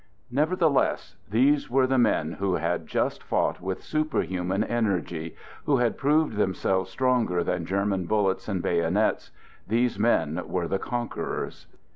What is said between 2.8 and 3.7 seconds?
just fought